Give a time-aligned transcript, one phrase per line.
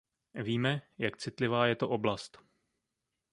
[0.33, 2.37] Víme, jak citlivá je to oblast.